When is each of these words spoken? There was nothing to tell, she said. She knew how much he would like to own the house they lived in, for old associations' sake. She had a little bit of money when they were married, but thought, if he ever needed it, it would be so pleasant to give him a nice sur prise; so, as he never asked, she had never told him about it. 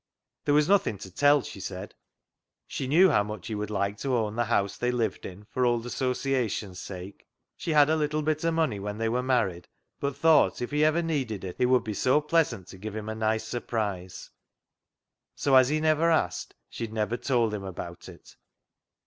There 0.45 0.55
was 0.55 0.67
nothing 0.67 0.97
to 0.97 1.13
tell, 1.13 1.43
she 1.43 1.59
said. 1.59 1.93
She 2.65 2.87
knew 2.87 3.11
how 3.11 3.21
much 3.21 3.45
he 3.45 3.53
would 3.53 3.69
like 3.69 3.99
to 3.99 4.15
own 4.15 4.35
the 4.35 4.45
house 4.45 4.75
they 4.75 4.89
lived 4.89 5.27
in, 5.27 5.43
for 5.51 5.63
old 5.63 5.85
associations' 5.85 6.79
sake. 6.79 7.27
She 7.55 7.69
had 7.69 7.87
a 7.87 7.95
little 7.95 8.23
bit 8.23 8.43
of 8.43 8.55
money 8.55 8.79
when 8.79 8.97
they 8.97 9.09
were 9.09 9.21
married, 9.21 9.67
but 9.99 10.15
thought, 10.17 10.59
if 10.59 10.71
he 10.71 10.83
ever 10.83 11.03
needed 11.03 11.43
it, 11.43 11.57
it 11.59 11.67
would 11.67 11.83
be 11.83 11.93
so 11.93 12.19
pleasant 12.19 12.65
to 12.69 12.79
give 12.79 12.95
him 12.95 13.09
a 13.09 13.13
nice 13.13 13.43
sur 13.47 13.59
prise; 13.59 14.31
so, 15.35 15.53
as 15.53 15.69
he 15.69 15.79
never 15.79 16.09
asked, 16.09 16.55
she 16.67 16.83
had 16.85 16.93
never 16.93 17.15
told 17.15 17.53
him 17.53 17.63
about 17.63 18.09
it. 18.09 18.35